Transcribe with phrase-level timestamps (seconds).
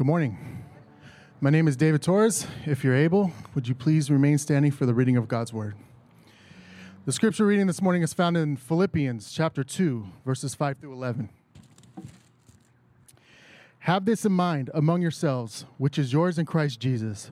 [0.00, 0.38] Good morning.
[1.42, 2.46] My name is David Torres.
[2.64, 5.74] If you're able, would you please remain standing for the reading of God's word?
[7.04, 11.28] The scripture reading this morning is found in Philippians chapter 2, verses 5 through 11.
[13.80, 17.30] Have this in mind among yourselves, which is yours in Christ Jesus,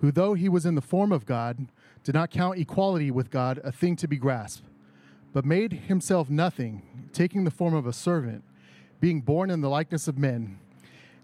[0.00, 1.66] who, though he was in the form of God,
[2.02, 4.64] did not count equality with God a thing to be grasped,
[5.34, 6.80] but made himself nothing,
[7.12, 8.42] taking the form of a servant,
[9.00, 10.58] being born in the likeness of men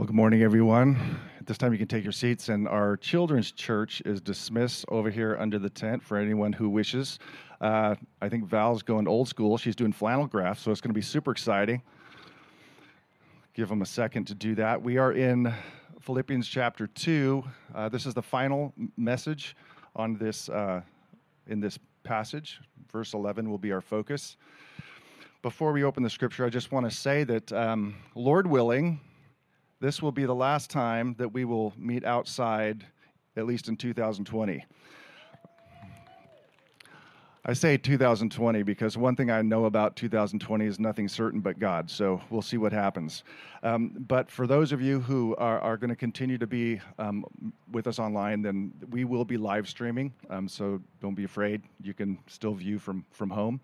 [0.00, 1.20] Well, good morning, everyone.
[1.38, 5.10] At this time, you can take your seats, and our children's church is dismissed over
[5.10, 7.18] here under the tent for anyone who wishes.
[7.60, 9.58] Uh, I think Val's going old school.
[9.58, 11.82] She's doing flannel graphs, so it's going to be super exciting.
[13.52, 14.80] Give them a second to do that.
[14.80, 15.52] We are in
[16.00, 17.44] Philippians chapter 2.
[17.74, 19.54] Uh, this is the final message
[19.94, 20.80] on this uh,
[21.46, 22.58] in this passage.
[22.90, 24.38] Verse 11 will be our focus.
[25.42, 28.98] Before we open the scripture, I just want to say that, um, Lord willing,
[29.80, 32.84] this will be the last time that we will meet outside,
[33.36, 34.64] at least in 2020.
[37.42, 41.90] I say 2020 because one thing I know about 2020 is nothing certain but God.
[41.90, 43.24] So we'll see what happens.
[43.62, 47.24] Um, but for those of you who are, are going to continue to be um,
[47.72, 50.12] with us online, then we will be live streaming.
[50.28, 51.62] Um, so don't be afraid.
[51.82, 53.58] You can still view from, from home.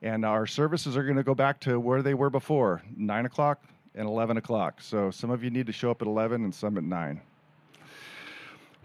[0.00, 3.62] And our services are going to go back to where they were before 9 o'clock,
[3.94, 4.80] and 11 o'clock.
[4.80, 7.20] So some of you need to show up at 11 and some at 9.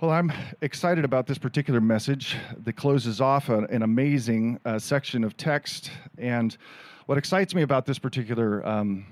[0.02, 5.24] Well, I'm excited about this particular message that closes off an, an amazing uh, section
[5.24, 5.92] of text.
[6.18, 6.58] And
[7.06, 9.06] what excites me about this particular um,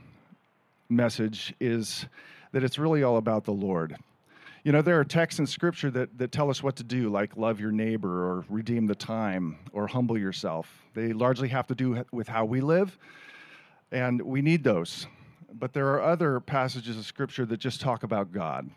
[0.90, 2.06] message is
[2.52, 3.96] that it's really all about the Lord.
[4.64, 7.38] You know, there are texts in Scripture that, that tell us what to do, like
[7.38, 10.70] love your neighbor or redeem the time or humble yourself.
[10.94, 12.98] They largely have to do with how we live,
[13.92, 15.08] and we need those
[15.54, 18.70] but there are other passages of Scripture that just talk about God.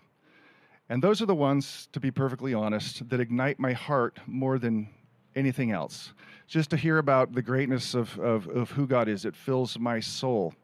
[0.89, 4.89] And those are the ones, to be perfectly honest, that ignite my heart more than
[5.35, 6.13] anything else.
[6.47, 10.01] Just to hear about the greatness of, of, of who God is, it fills my
[10.01, 10.55] soul.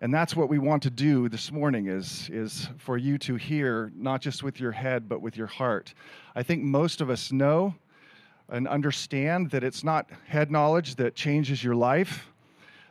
[0.00, 3.92] And that's what we want to do this morning is, is for you to hear,
[3.94, 5.94] not just with your head, but with your heart.
[6.34, 7.74] I think most of us know
[8.48, 12.26] and understand that it's not head knowledge that changes your life.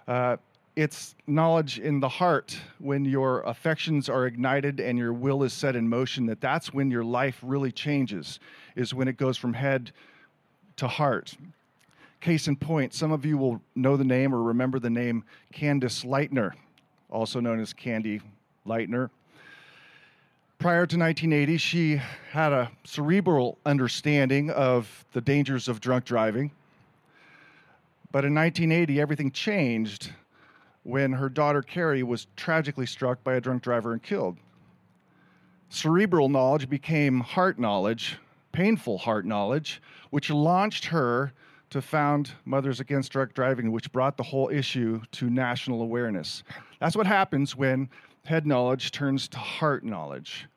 [0.08, 0.38] Uh,
[0.76, 5.76] it's knowledge in the heart when your affections are ignited and your will is set
[5.76, 8.40] in motion that that's when your life really changes
[8.76, 9.92] is when it goes from head
[10.78, 11.36] to heart.
[12.22, 16.04] Case in point some of you will know the name or remember the name candace
[16.04, 16.54] lightner
[17.10, 18.22] also known as candy
[18.66, 19.10] lightner
[20.64, 22.02] prior to 1980 she
[22.32, 26.50] had a cerebral understanding of the dangers of drunk driving.
[28.14, 30.14] But in 1980 everything changed
[30.84, 34.38] when her daughter Cari was tragically struck by a drunk driver and killed.
[35.70, 38.18] Cerebral knowledge became heart knowledge,
[38.52, 41.34] painful heart knowledge, which launched her
[41.72, 46.44] to found Mothers Against Drunk Driving, which brought the whole issue to national awareness.
[46.80, 47.90] That's what happens when
[48.26, 50.48] head knowledge turns to heart knowledge.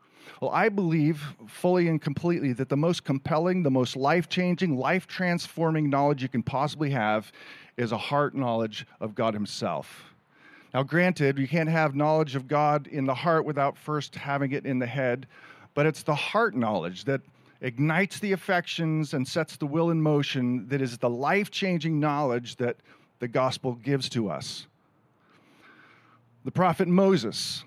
[0.42, 5.06] Well, I believe fully and completely that the most compelling, the most life changing, life
[5.06, 7.32] transforming knowledge you can possibly have
[7.78, 10.15] is a heart knowledge of God Himself.
[10.76, 14.66] Now, granted, you can't have knowledge of God in the heart without first having it
[14.66, 15.26] in the head,
[15.72, 17.22] but it's the heart knowledge that
[17.62, 22.56] ignites the affections and sets the will in motion that is the life changing knowledge
[22.56, 22.76] that
[23.20, 24.66] the gospel gives to us.
[26.44, 27.64] The prophet Moses,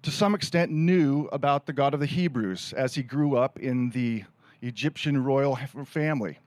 [0.00, 3.90] to some extent, knew about the God of the Hebrews as he grew up in
[3.90, 4.24] the
[4.62, 6.38] Egyptian royal family.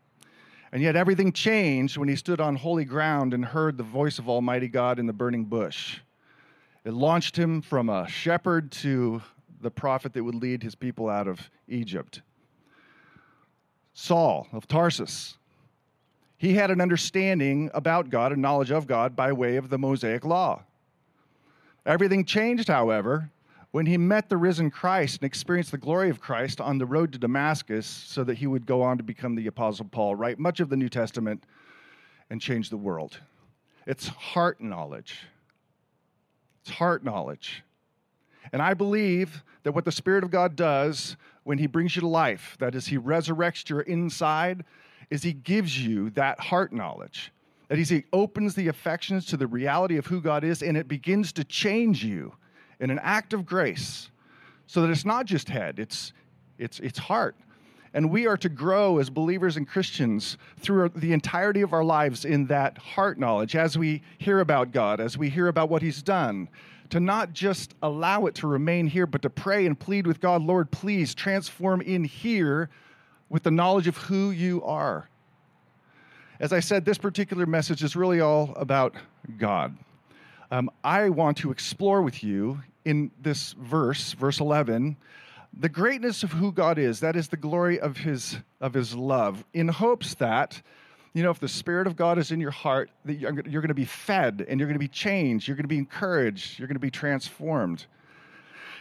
[0.78, 4.30] And yet everything changed when he stood on holy ground and heard the voice of
[4.30, 6.02] Almighty God in the burning bush.
[6.86, 9.24] It launched him from a shepherd to
[9.60, 12.22] the prophet that would lead his people out of Egypt.
[13.96, 15.40] Saul of Tarsus.
[16.38, 20.24] He had an understanding about God, a knowledge of God by way of the Mosaic
[20.24, 20.62] law.
[21.88, 23.32] Everything changed, however,
[23.78, 27.12] when he met the risen Christ and experienced the glory of Christ on the road
[27.12, 30.60] to Damascus, so that he would go on to become the Apostle Paul, write much
[30.60, 31.44] of the New Testament,
[32.32, 33.20] and change the world.
[33.86, 35.20] It's heart knowledge.
[36.64, 37.64] It's heart knowledge.
[38.52, 42.08] And I believe that what the Spirit of God does when He brings you to
[42.08, 44.66] life, that is, He resurrects your inside,
[45.12, 47.32] is He gives you that heart knowledge.
[47.68, 50.88] That is, He opens the affections to the reality of who God is, and it
[50.88, 52.34] begins to change you
[52.80, 54.10] in an act of grace
[54.68, 56.14] so that it's not just head, it's,
[56.58, 57.36] it's, it's heart.
[57.94, 62.26] And we are to grow as believers and Christians through the entirety of our lives
[62.26, 66.04] in that heart knowledge as we hear about God, as we hear about what He's
[66.04, 66.50] done,
[66.90, 70.44] to not just allow it to remain here, but to pray and plead with God,
[70.44, 72.70] Lord, please transform in here
[73.30, 75.10] with the knowledge of who you are.
[76.40, 78.96] As I said, this particular message is really all about
[79.38, 79.76] God.
[80.50, 84.96] Um, I want to explore with you in this verse, verse 11,
[85.54, 87.02] the greatness of who God is.
[87.02, 90.62] That is the glory of his, of his love, in hopes that
[91.18, 93.70] you know, if the Spirit of God is in your heart, that you're, you're going
[93.70, 96.68] to be fed and you're going to be changed, you're going to be encouraged, you're
[96.68, 97.88] going to be transformed.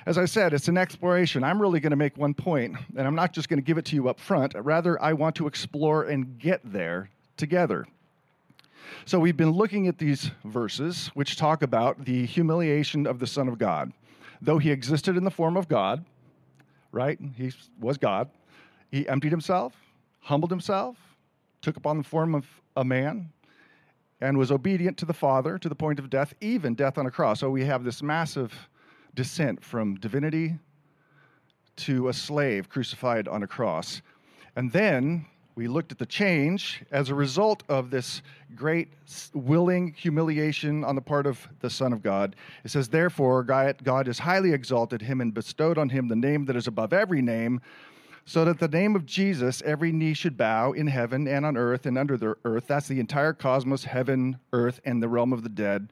[0.04, 1.42] As I said, it's an exploration.
[1.42, 3.86] I'm really going to make one point, and I'm not just going to give it
[3.86, 4.52] to you up front.
[4.54, 7.08] Rather, I want to explore and get there
[7.38, 7.86] together.
[9.04, 13.48] So, we've been looking at these verses which talk about the humiliation of the Son
[13.48, 13.92] of God.
[14.42, 16.04] Though he existed in the form of God,
[16.92, 17.18] right?
[17.36, 18.30] He was God.
[18.90, 19.74] He emptied himself,
[20.20, 20.96] humbled himself,
[21.62, 22.46] took upon the form of
[22.76, 23.30] a man
[24.20, 27.10] and was obedient to the Father to the point of death, even death on a
[27.10, 27.40] cross.
[27.40, 28.68] So we have this massive
[29.14, 30.54] descent from divinity
[31.76, 34.00] to a slave crucified on a cross.
[34.54, 38.20] And then we looked at the change as a result of this
[38.54, 38.88] great
[39.32, 42.36] willing humiliation on the part of the Son of God.
[42.62, 46.56] It says, Therefore, God has highly exalted him and bestowed on him the name that
[46.56, 47.62] is above every name
[48.26, 51.86] so that the name of Jesus, every knee should bow in heaven and on earth
[51.86, 52.66] and under the earth.
[52.66, 55.88] That's the entire cosmos, heaven, earth, and the realm of the dead.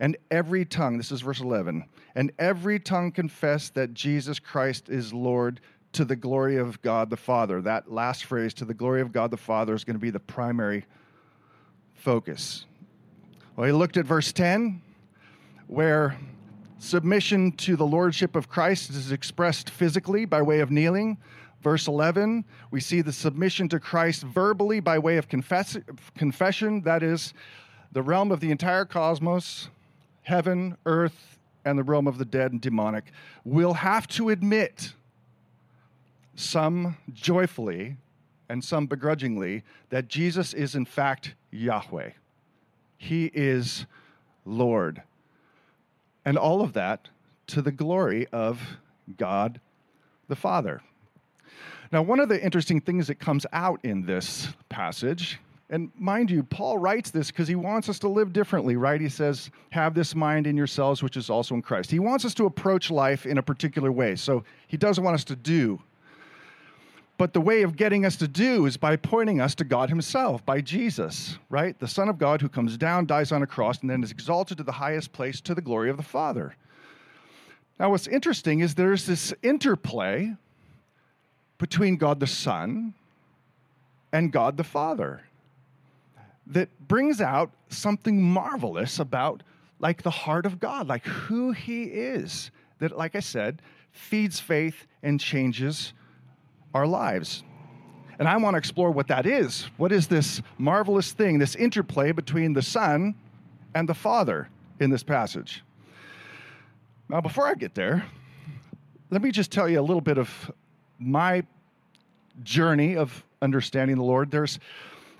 [0.00, 1.84] And every tongue, this is verse 11,
[2.14, 5.60] and every tongue confess that Jesus Christ is Lord
[5.94, 7.60] to the glory of God the Father.
[7.62, 10.20] That last phrase, to the glory of God the Father, is going to be the
[10.20, 10.84] primary
[11.94, 12.66] focus.
[13.56, 14.82] Well, he looked at verse 10,
[15.68, 16.18] where
[16.78, 21.16] submission to the lordship of Christ is expressed physically by way of kneeling.
[21.62, 25.78] Verse 11, we see the submission to Christ verbally by way of confess-
[26.16, 26.82] confession.
[26.82, 27.32] That is,
[27.92, 29.70] the realm of the entire cosmos,
[30.22, 33.04] heaven, earth, and the realm of the dead and demonic
[33.44, 34.92] will have to admit,
[36.34, 37.96] some joyfully
[38.48, 42.10] and some begrudgingly, that Jesus is in fact Yahweh.
[42.98, 43.86] He is
[44.44, 45.02] Lord.
[46.24, 47.08] And all of that
[47.48, 48.60] to the glory of
[49.16, 49.60] God
[50.28, 50.80] the Father.
[51.92, 55.38] Now, one of the interesting things that comes out in this passage,
[55.70, 59.00] and mind you, Paul writes this because he wants us to live differently, right?
[59.00, 61.90] He says, Have this mind in yourselves, which is also in Christ.
[61.90, 64.16] He wants us to approach life in a particular way.
[64.16, 65.80] So he doesn't want us to do.
[67.16, 70.44] But the way of getting us to do is by pointing us to God Himself,
[70.44, 71.78] by Jesus, right?
[71.78, 74.58] The Son of God who comes down, dies on a cross, and then is exalted
[74.58, 76.56] to the highest place to the glory of the Father.
[77.78, 80.34] Now, what's interesting is there's this interplay
[81.58, 82.94] between God the Son
[84.12, 85.22] and God the Father
[86.48, 89.42] that brings out something marvelous about
[89.78, 93.62] like the heart of God, like who he is, that, like I said,
[93.92, 95.92] feeds faith and changes
[96.74, 97.42] our lives.
[98.18, 99.68] And I want to explore what that is.
[99.76, 103.14] What is this marvelous thing, this interplay between the Son
[103.74, 104.48] and the Father
[104.80, 105.64] in this passage?
[107.08, 108.04] Now, before I get there,
[109.10, 110.52] let me just tell you a little bit of
[110.98, 111.44] my
[112.42, 114.58] journey of understanding the Lord, there's,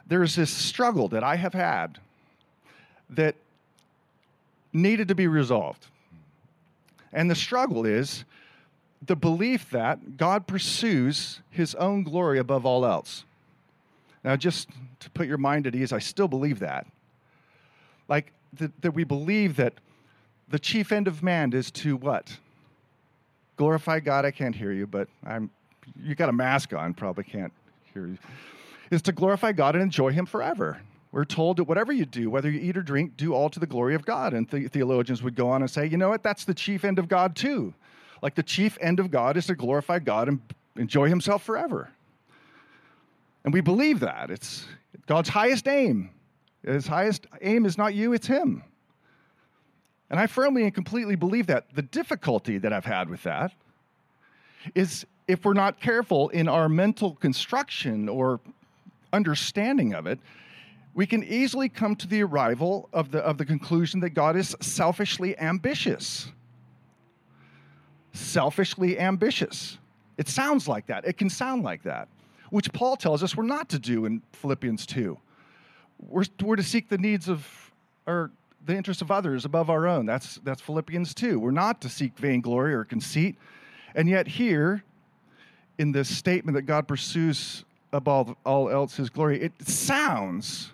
[0.06, 1.99] there's this struggle that I have had
[3.11, 3.37] that
[4.73, 5.87] needed to be resolved.
[7.12, 8.25] And the struggle is
[9.06, 13.25] the belief that God pursues his own glory above all else.
[14.23, 14.68] Now, just
[15.00, 16.87] to put your mind at ease, I still believe that.
[18.08, 19.75] Like, that, we believe that
[20.49, 22.38] the chief end of man is to what?
[23.56, 24.25] Glorify God.
[24.25, 25.50] I can't hear you, but I'm
[26.02, 27.52] you got a mask on, probably can't
[27.92, 28.18] hear you.
[28.90, 30.80] Is to glorify God and enjoy Him forever.
[31.12, 33.66] We're told that whatever you do, whether you eat or drink, do all to the
[33.66, 34.34] glory of God.
[34.34, 36.23] And the- theologians would go on and say, you know what?
[36.23, 37.75] That's the chief end of God, too.
[38.24, 40.40] Like the chief end of God is to glorify God and
[40.76, 41.90] enjoy Himself forever.
[43.44, 44.30] And we believe that.
[44.30, 44.64] It's
[45.06, 46.08] God's highest aim.
[46.64, 48.64] His highest aim is not you, it's Him.
[50.08, 51.66] And I firmly and completely believe that.
[51.74, 53.52] The difficulty that I've had with that
[54.74, 58.40] is if we're not careful in our mental construction or
[59.12, 60.18] understanding of it,
[60.94, 64.56] we can easily come to the arrival of the, of the conclusion that God is
[64.62, 66.32] selfishly ambitious.
[68.14, 69.78] Selfishly ambitious.
[70.16, 71.04] It sounds like that.
[71.04, 72.09] It can sound like that,
[72.50, 75.18] which Paul tells us we're not to do in Philippians 2.
[75.99, 77.47] We're, we're to seek the needs of,
[78.06, 78.30] or
[78.64, 80.06] the interests of others above our own.
[80.06, 81.38] That's, that's Philippians 2.
[81.38, 83.37] We're not to seek vainglory or conceit.
[83.94, 84.83] And yet, here,
[85.78, 90.73] in this statement that God pursues above all else his glory, it sounds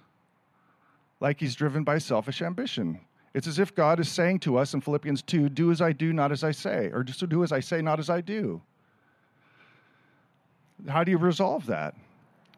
[1.20, 3.00] like he's driven by selfish ambition.
[3.32, 6.12] It's as if God is saying to us in Philippians 2 do as I do,
[6.12, 8.60] not as I say, or just do as I say, not as I do.
[10.88, 11.94] How do you resolve that?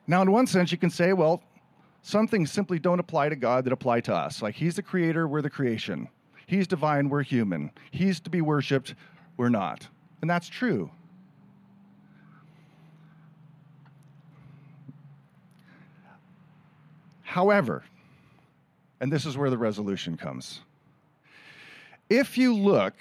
[0.07, 1.43] Now, in one sense, you can say, well,
[2.03, 4.43] some things simply don't apply to God that apply to us.
[4.43, 6.09] Like He's the creator, we're the creation.
[6.47, 7.71] He's divine, we're human.
[7.91, 8.95] He's to be worshiped,
[9.37, 9.87] we're not.
[10.21, 10.91] And that's true.
[17.23, 17.83] However,
[19.03, 20.61] and this is where the resolution comes.
[22.09, 22.95] If you look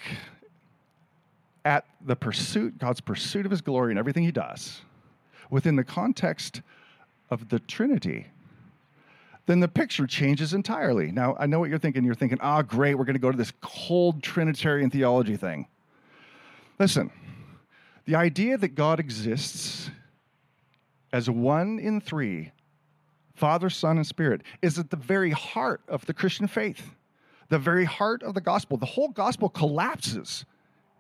[1.64, 4.82] at the pursuit, God's pursuit of his glory and everything he does,
[5.52, 6.62] within the context
[7.30, 8.26] of the Trinity,
[9.46, 11.12] then the picture changes entirely.
[11.12, 12.04] Now, I know what you're thinking.
[12.04, 15.68] You're thinking, ah, oh, great, we're going to go to this cold Trinitarian theology thing.
[16.80, 17.12] Listen,
[18.06, 19.92] the idea that God exists
[21.14, 22.52] as one in three
[23.34, 26.96] Father, Son, and Spirit is at the very heart of the Christian faith,
[27.50, 28.78] the very heart of the gospel.
[28.78, 30.46] The whole gospel collapses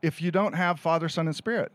[0.01, 1.71] if you don't have Father, Son, and Spirit.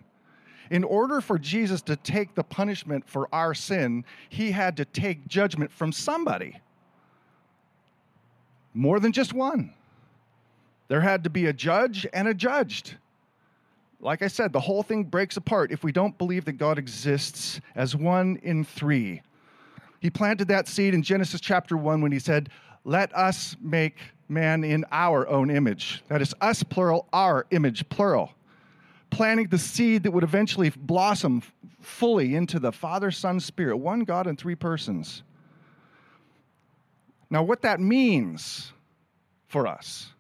[0.71, 5.29] In order for Jesus to take the punishment for our sin, he had to take
[5.29, 6.61] judgment from somebody.
[8.75, 9.73] More than just one.
[10.89, 12.97] There had to be a judge and a judged.
[14.01, 17.61] Like I said, the whole thing breaks apart if we don't believe that God exists
[17.75, 19.23] as one in three.
[20.01, 22.51] He planted that seed in Genesis chapter 1 when he said,
[22.85, 23.99] Let us make
[24.29, 26.03] man in our own image.
[26.09, 28.33] That is us, plural, our image, plural.
[29.11, 31.43] Planting the seed that would eventually blossom
[31.81, 35.23] fully into the Father, Son, Spirit, one God in three persons.
[37.31, 38.73] Now, what that means
[39.49, 40.11] for us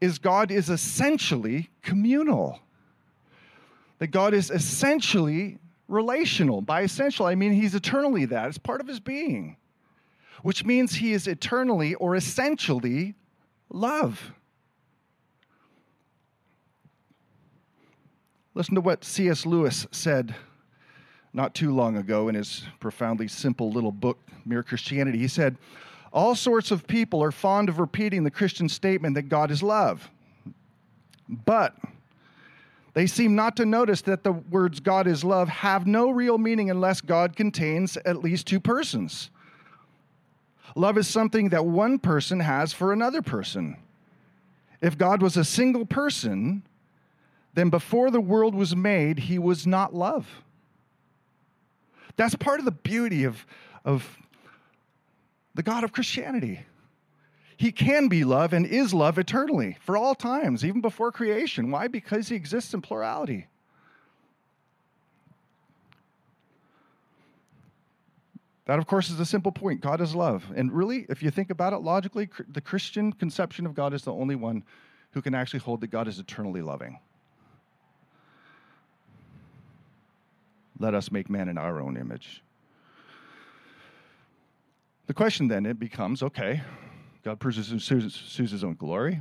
[0.00, 2.60] is God is essentially communal.
[3.98, 6.60] That God is essentially relational.
[6.60, 8.48] By essential, I mean he's eternally that.
[8.48, 9.56] It's part of his being,
[10.42, 13.14] which means he is eternally or essentially
[13.68, 14.32] love.
[18.54, 19.44] Listen to what C.S.
[19.44, 20.34] Lewis said
[21.34, 25.18] not too long ago in his profoundly simple little book, Mere Christianity.
[25.18, 25.58] He said,
[26.10, 30.10] All sorts of people are fond of repeating the Christian statement that God is love.
[31.28, 31.76] But
[32.96, 36.70] they seem not to notice that the words God is love have no real meaning
[36.70, 39.28] unless God contains at least two persons.
[40.74, 43.76] Love is something that one person has for another person.
[44.80, 46.62] If God was a single person,
[47.52, 50.26] then before the world was made, he was not love.
[52.16, 53.44] That's part of the beauty of,
[53.84, 54.16] of
[55.54, 56.60] the God of Christianity.
[57.56, 61.70] He can be love and is love eternally for all times, even before creation.
[61.70, 61.88] Why?
[61.88, 63.46] Because he exists in plurality.
[68.66, 69.80] That, of course, is a simple point.
[69.80, 70.44] God is love.
[70.54, 74.12] And really, if you think about it logically, the Christian conception of God is the
[74.12, 74.64] only one
[75.12, 76.98] who can actually hold that God is eternally loving.
[80.78, 82.42] Let us make man in our own image.
[85.06, 86.62] The question then it becomes okay,
[87.26, 89.20] God pursues his own glory,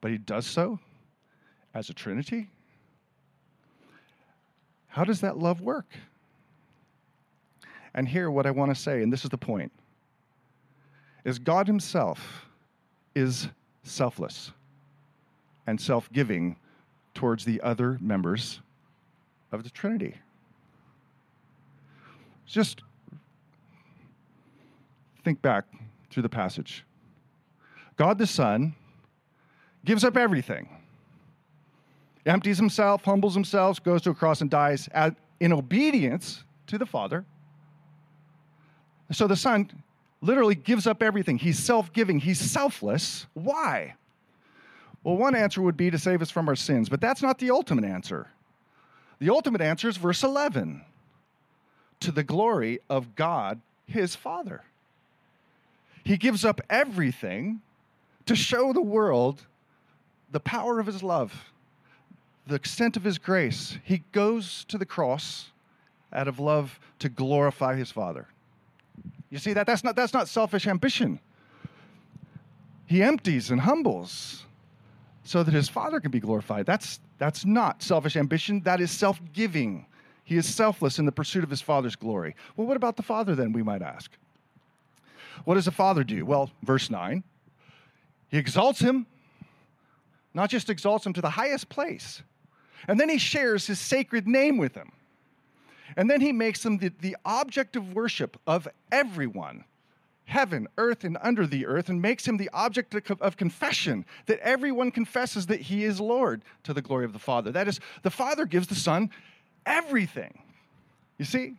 [0.00, 0.78] but he does so
[1.74, 2.48] as a Trinity.
[4.88, 5.84] How does that love work?
[7.92, 9.70] And here, what I want to say, and this is the point,
[11.26, 12.46] is God Himself
[13.14, 13.48] is
[13.82, 14.50] selfless
[15.66, 16.56] and self giving
[17.12, 18.60] towards the other members
[19.52, 20.14] of the Trinity.
[22.46, 22.80] Just
[25.22, 25.66] think back
[26.12, 26.84] through the passage.
[27.96, 28.74] God the Son
[29.84, 30.68] gives up everything,
[32.26, 34.88] empties himself, humbles himself, goes to a cross and dies
[35.40, 37.24] in obedience to the Father.
[39.10, 39.68] So the Son
[40.20, 41.36] literally gives up everything.
[41.38, 43.26] He's self giving, he's selfless.
[43.34, 43.94] Why?
[45.04, 47.50] Well, one answer would be to save us from our sins, but that's not the
[47.50, 48.28] ultimate answer.
[49.18, 50.84] The ultimate answer is verse 11
[52.00, 54.62] to the glory of God, his Father.
[56.04, 57.60] He gives up everything
[58.26, 59.46] to show the world
[60.30, 61.52] the power of his love,
[62.46, 63.78] the extent of his grace.
[63.84, 65.50] He goes to the cross
[66.12, 68.26] out of love to glorify his Father.
[69.30, 69.66] You see that?
[69.66, 71.20] That's not, that's not selfish ambition.
[72.86, 74.44] He empties and humbles
[75.24, 76.66] so that his Father can be glorified.
[76.66, 79.86] That's, that's not selfish ambition, that is self giving.
[80.24, 82.34] He is selfless in the pursuit of his Father's glory.
[82.56, 84.10] Well, what about the Father then, we might ask?
[85.44, 86.24] What does the Father do?
[86.24, 87.22] Well, verse 9,
[88.28, 89.06] he exalts him,
[90.34, 92.22] not just exalts him to the highest place,
[92.88, 94.92] and then he shares his sacred name with him.
[95.96, 99.64] And then he makes him the, the object of worship of everyone
[100.24, 104.90] heaven, earth, and under the earth, and makes him the object of confession, that everyone
[104.90, 107.50] confesses that he is Lord to the glory of the Father.
[107.50, 109.10] That is, the Father gives the Son
[109.66, 110.38] everything.
[111.18, 111.54] You see?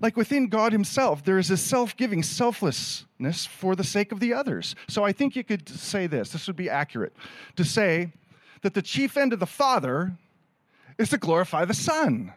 [0.00, 4.34] Like within God Himself, there is a self giving selflessness for the sake of the
[4.34, 4.74] others.
[4.88, 7.14] So I think you could say this this would be accurate
[7.56, 8.12] to say
[8.62, 10.16] that the chief end of the Father
[10.98, 12.32] is to glorify the Son.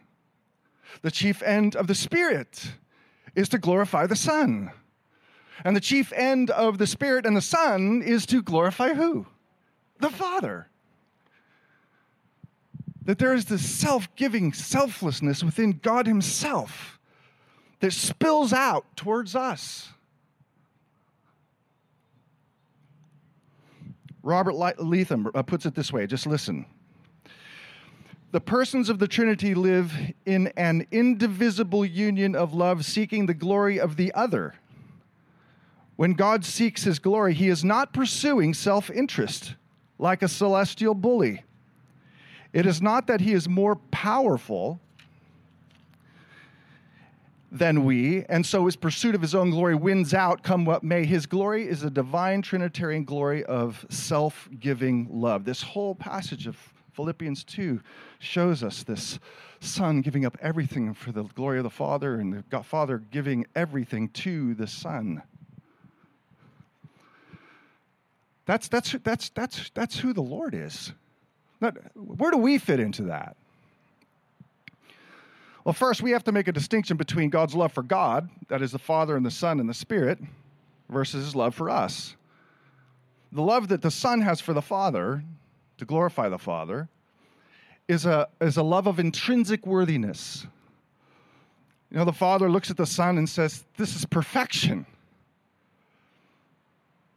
[1.02, 2.72] The chief end of the Spirit
[3.34, 4.70] is to glorify the Son.
[5.64, 9.26] And the chief end of the Spirit and the Son is to glorify who?
[9.98, 10.68] The Father.
[13.04, 16.97] That there is this self giving selflessness within God Himself
[17.80, 19.88] that spills out towards us.
[24.22, 26.66] Robert Letham uh, puts it this way just listen.
[28.30, 29.94] The persons of the Trinity live
[30.26, 34.54] in an indivisible union of love, seeking the glory of the other.
[35.96, 39.54] When God seeks his glory, he is not pursuing self interest
[39.98, 41.42] like a celestial bully.
[42.52, 44.78] It is not that he is more powerful
[47.50, 51.06] than we, and so his pursuit of his own glory wins out, come what may.
[51.06, 55.44] His glory is a divine Trinitarian glory of self giving love.
[55.44, 56.56] This whole passage of
[56.92, 57.80] Philippians 2
[58.18, 59.18] shows us this
[59.60, 64.08] Son giving up everything for the glory of the Father, and the Father giving everything
[64.10, 65.22] to the Son.
[68.46, 70.92] That's, that's, that's, that's, that's who the Lord is.
[71.60, 73.36] Not, where do we fit into that?
[75.68, 78.72] Well, first, we have to make a distinction between God's love for God, that is
[78.72, 80.18] the Father and the Son and the Spirit,
[80.88, 82.16] versus his love for us.
[83.32, 85.22] The love that the Son has for the Father,
[85.76, 86.88] to glorify the Father,
[87.86, 90.46] is a, is a love of intrinsic worthiness.
[91.90, 94.86] You know, the Father looks at the Son and says, This is perfection.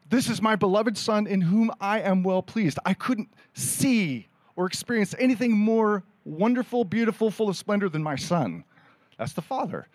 [0.10, 2.80] This is my beloved Son in whom I am well pleased.
[2.86, 8.64] I couldn't see or experience anything more wonderful, beautiful, full of splendor than my son.
[9.18, 9.88] That's the Father.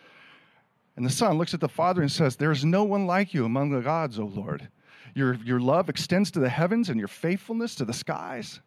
[0.96, 3.44] And the Son looks at the Father and says, There is no one like you
[3.44, 4.68] among the gods, O Lord.
[5.14, 8.60] Your, your love extends to the heavens and your faithfulness to the skies.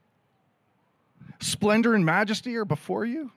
[1.39, 3.31] Splendor and majesty are before you.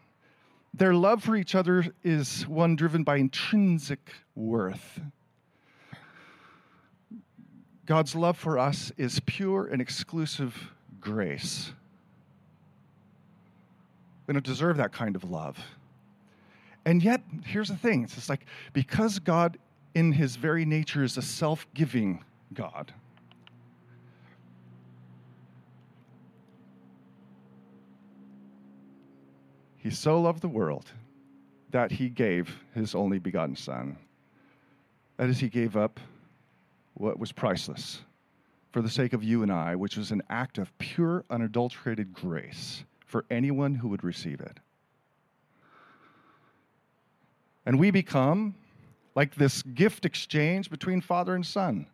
[0.74, 5.00] Their love for each other is one driven by intrinsic worth.
[7.84, 11.72] God's love for us is pure and exclusive grace.
[14.32, 15.58] We don't deserve that kind of love.
[16.86, 19.58] And yet, here's the thing it's just like because God,
[19.94, 22.94] in his very nature, is a self giving God,
[29.76, 30.86] he so loved the world
[31.70, 33.98] that he gave his only begotten Son.
[35.18, 36.00] That is, he gave up
[36.94, 38.00] what was priceless
[38.70, 42.84] for the sake of you and I, which was an act of pure, unadulterated grace
[43.12, 44.58] for anyone who would receive it.
[47.66, 48.54] And we become
[49.14, 51.86] like this gift exchange between Father and Son.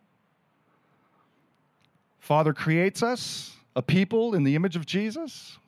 [2.20, 5.58] Father creates us, a people in the image of Jesus,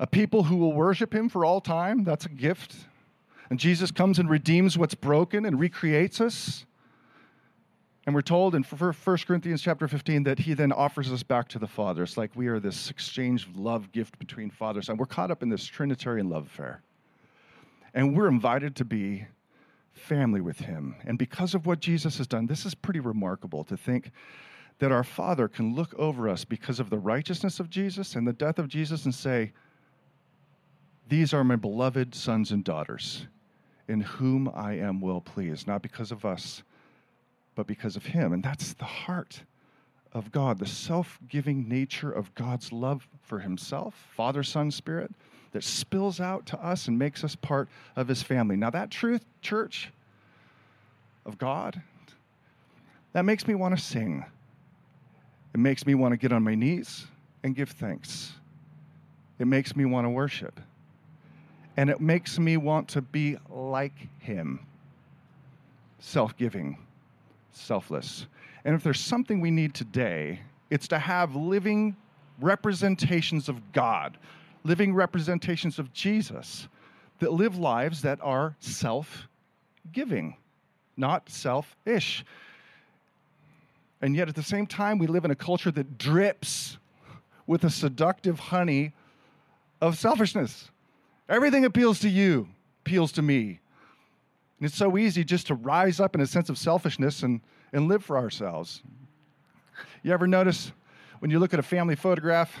[0.00, 2.02] a people who will worship him for all time.
[2.02, 2.74] That's a gift.
[3.48, 6.66] And Jesus comes and redeems what's broken and recreates us.
[8.06, 8.92] And we're told in 1
[9.26, 12.02] Corinthians chapter 15 that he then offers us back to the Father.
[12.02, 14.98] It's like we are this exchange of love gift between Father and.
[14.98, 16.82] We're caught up in this Trinitarian love affair.
[17.94, 19.26] And we're invited to be
[19.92, 20.96] family with him.
[21.06, 24.10] And because of what Jesus has done, this is pretty remarkable to think
[24.80, 28.32] that our Father can look over us because of the righteousness of Jesus and the
[28.32, 29.52] death of Jesus and say,
[31.08, 33.26] These are my beloved sons and daughters
[33.88, 36.62] in whom I am well pleased, not because of us
[37.54, 38.32] but because of Him.
[38.32, 39.42] And that's the heart
[40.12, 45.10] of God, the self giving nature of God's love for Himself, Father, Son, Spirit,
[45.52, 48.56] that spills out to us and makes us part of His family.
[48.56, 49.90] Now, that truth, church,
[51.26, 51.80] of God,
[53.12, 54.24] that makes me want to sing.
[55.54, 57.06] It makes me want to get on my knees
[57.42, 58.32] and give thanks.
[59.38, 60.60] It makes me want to worship.
[61.76, 64.60] And it makes me want to be like Him
[65.98, 66.76] self giving
[67.56, 68.26] selfless.
[68.64, 70.40] And if there's something we need today,
[70.70, 71.96] it's to have living
[72.40, 74.18] representations of God,
[74.64, 76.68] living representations of Jesus
[77.18, 79.28] that live lives that are self
[79.92, 80.36] giving,
[80.96, 82.24] not selfish.
[84.02, 86.78] And yet at the same time, we live in a culture that drips
[87.46, 88.92] with a seductive honey
[89.80, 90.70] of selfishness.
[91.28, 92.48] Everything appeals to you,
[92.82, 93.60] appeals to me.
[94.58, 97.40] And it's so easy just to rise up in a sense of selfishness and,
[97.72, 98.82] and live for ourselves.
[100.02, 100.72] You ever notice
[101.18, 102.54] when you look at a family photograph,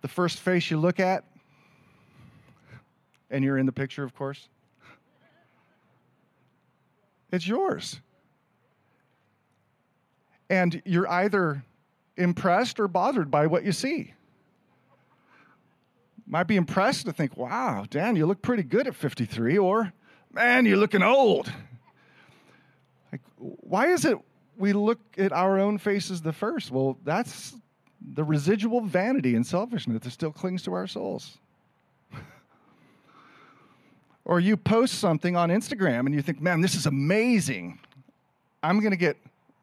[0.00, 1.24] the first face you look at,
[3.30, 4.48] and you're in the picture, of course,
[7.30, 8.00] it's yours.
[10.48, 11.64] And you're either
[12.16, 14.14] impressed or bothered by what you see.
[16.26, 19.92] Might be impressed to think, wow, Dan, you look pretty good at 53, or
[20.32, 21.52] man, you're looking old.
[23.12, 24.18] Like, why is it
[24.56, 26.70] we look at our own faces the first?
[26.70, 27.54] Well, that's
[28.14, 31.38] the residual vanity and selfishness that still clings to our souls.
[34.24, 37.78] or you post something on Instagram and you think, man, this is amazing.
[38.62, 39.16] I'm going to get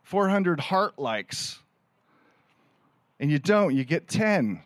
[0.03, 1.59] 400 heart likes.
[3.19, 4.61] And you don't, you get 10.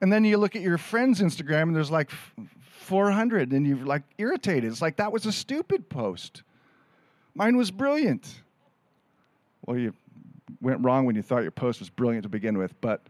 [0.00, 2.10] And then you look at your friend's Instagram and there's like
[2.82, 4.70] 400 and you're like irritated.
[4.70, 6.42] It's like, that was a stupid post.
[7.34, 8.42] Mine was brilliant.
[9.64, 9.94] Well, you
[10.60, 13.00] went wrong when you thought your post was brilliant to begin with, but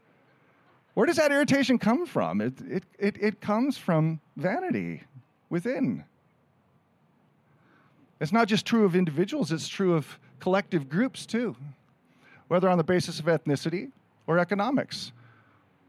[0.94, 2.40] where does that irritation come from?
[2.40, 5.02] It, it, it, it comes from vanity
[5.48, 6.04] within.
[8.20, 11.56] It's not just true of individuals, it's true of collective groups too,
[12.48, 13.90] whether on the basis of ethnicity
[14.26, 15.12] or economics.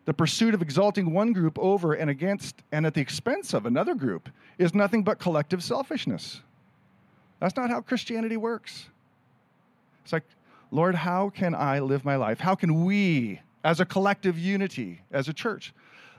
[0.06, 3.96] The pursuit of exalting one group over and against and at the expense of another
[3.96, 6.42] group is nothing but collective selfishness.
[7.40, 8.88] That's not how Christianity works.
[10.04, 10.24] It's like,
[10.72, 12.40] Lord, how can I live my life?
[12.40, 15.74] How can we, as a collective unity, as a church,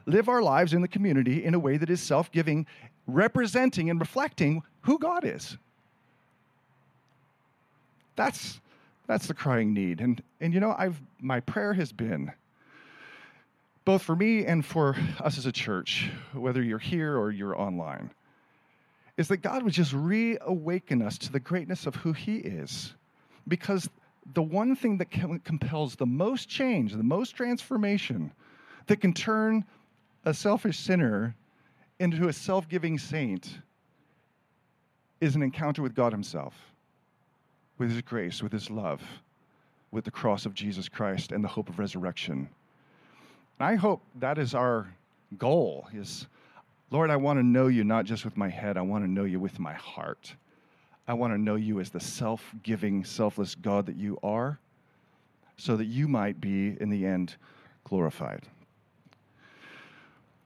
[0.07, 2.67] live our lives in the community in a way that is self giving,
[3.07, 5.59] representing and reflecting who God is?
[8.17, 8.61] That's,
[9.07, 10.01] that's the crying need.
[10.01, 12.33] And, and you know, I've, my prayer has been
[13.85, 18.11] both for me and for us as a church, whether you're here or you're online,
[19.17, 22.95] is that God would just reawaken us to the greatness of who He is.
[23.47, 23.89] Because
[24.33, 28.33] the one thing that compels the most change, the most transformation,
[28.87, 29.65] that can turn
[30.25, 31.35] a selfish sinner
[32.01, 33.59] into a self giving saint
[35.21, 36.55] is an encounter with God Himself,
[37.79, 39.03] with His grace, with His love,
[39.91, 42.49] with the cross of Jesus Christ and the hope of resurrection.
[43.59, 44.89] And I hope that is our
[45.39, 46.27] goal is
[46.91, 49.25] Lord, I want to know you not just with my head, I want to know
[49.25, 50.33] you with my heart.
[51.09, 54.61] I want to know you as the self giving, selfless God that you are,
[55.57, 57.35] so that you might be, in the end,
[57.83, 58.43] glorified.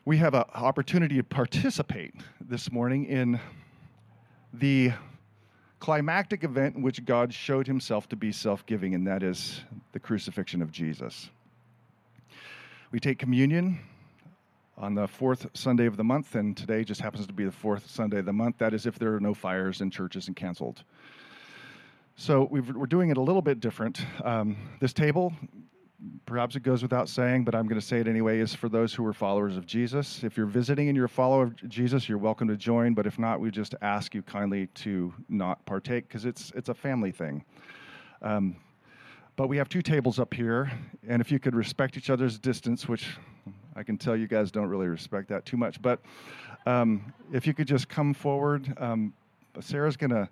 [0.05, 3.39] We have an opportunity to participate this morning in
[4.55, 4.93] the
[5.81, 9.61] climactic event in which God showed himself to be self giving, and that is
[9.93, 11.29] the crucifixion of Jesus.
[12.91, 13.81] We take communion
[14.79, 17.91] on the fourth Sunday of the month, and today just happens to be the fourth
[17.91, 18.57] Sunday of the month.
[18.57, 20.85] That is, if there are no fires in churches and canceled.
[22.17, 24.01] So we are doing it a little bit different.
[24.25, 25.35] Um, this table,
[26.25, 28.95] perhaps it goes without saying, but I'm going to say it anyway, is for those
[28.95, 30.25] who are followers of Jesus.
[30.25, 32.95] If you're visiting and you're a follower of Jesus, you're welcome to join.
[32.95, 36.75] But if not, we just ask you kindly to not partake because it's it's a
[36.75, 37.45] family thing.
[38.23, 38.57] Um,
[39.39, 40.69] but we have two tables up here,
[41.07, 43.07] and if you could respect each other's distance, which
[43.77, 46.01] I can tell you guys don't really respect that too much, but
[46.67, 49.13] um, if you could just come forward, um,
[49.61, 50.29] Sarah's gonna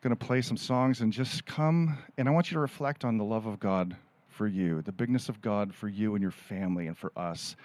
[0.00, 3.24] gonna play some songs and just come, and I want you to reflect on the
[3.24, 3.94] love of God
[4.30, 7.56] for you, the bigness of God for you and your family and for us.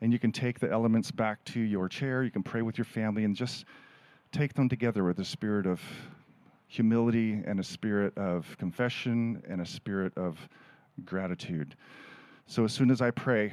[0.00, 2.24] And you can take the elements back to your chair.
[2.24, 3.66] You can pray with your family and just
[4.32, 5.80] take them together with the spirit of
[6.68, 10.38] humility and a spirit of confession and a spirit of
[11.04, 11.74] gratitude.
[12.46, 13.52] So as soon as I pray,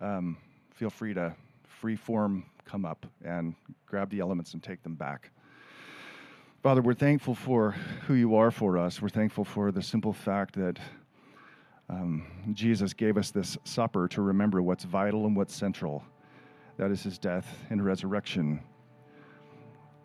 [0.00, 0.36] um,
[0.74, 3.54] feel free to free form come up and
[3.86, 5.30] grab the elements and take them back.
[6.62, 7.72] Father, we're thankful for
[8.06, 9.00] who you are for us.
[9.00, 10.78] We're thankful for the simple fact that
[11.88, 16.02] um, Jesus gave us this supper to remember what's vital and what's central.
[16.76, 18.60] That is his death and resurrection.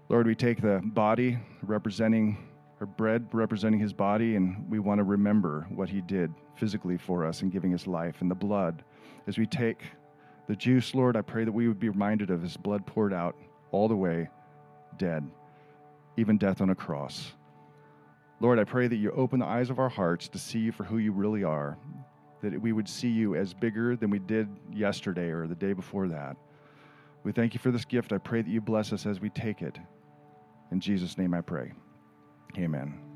[0.09, 2.37] Lord, we take the body representing
[2.81, 7.23] or bread representing his body, and we want to remember what he did physically for
[7.23, 8.83] us in giving his life, and the blood.
[9.27, 9.83] As we take
[10.47, 13.35] the juice, Lord, I pray that we would be reminded of his blood poured out
[13.71, 14.27] all the way,
[14.97, 15.29] dead,
[16.17, 17.33] even death on a cross.
[18.39, 20.83] Lord, I pray that you open the eyes of our hearts to see you for
[20.83, 21.77] who you really are,
[22.41, 26.07] that we would see you as bigger than we did yesterday or the day before
[26.07, 26.35] that.
[27.23, 28.11] We thank you for this gift.
[28.11, 29.77] I pray that you bless us as we take it.
[30.71, 31.71] In Jesus' name I pray.
[32.57, 33.10] Amen.